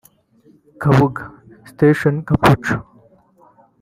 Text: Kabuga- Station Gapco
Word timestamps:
Kabuga- 0.81 1.21
Station 1.71 2.15
Gapco 2.27 2.75